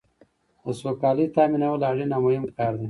[0.63, 2.79] د سوکالۍ تامینول اړین او مهم کار دی.